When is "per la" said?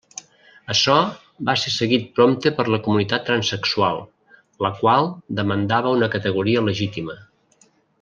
2.61-2.81